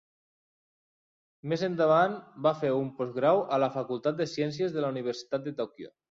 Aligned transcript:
Més 1.51 1.63
endavant, 1.67 2.15
va 2.47 2.53
fer 2.61 2.71
un 2.77 2.89
postgrau 3.01 3.41
a 3.57 3.59
la 3.65 3.69
facultat 3.75 4.17
de 4.23 4.27
ciències 4.31 4.73
de 4.79 4.83
la 4.87 4.91
universitat 4.95 5.45
de 5.49 5.55
Tòquio. 5.61 5.91